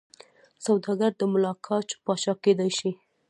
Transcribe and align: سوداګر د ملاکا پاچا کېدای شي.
سوداګر 0.65 1.11
د 1.19 1.21
ملاکا 1.33 1.77
پاچا 2.05 2.33
کېدای 2.43 2.71
شي. 2.79 2.91